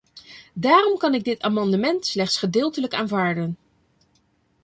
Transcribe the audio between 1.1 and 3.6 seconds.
ik dit amendement slechts gedeeltelijk aanvaarden.